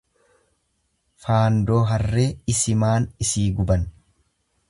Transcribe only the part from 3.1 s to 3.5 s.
isii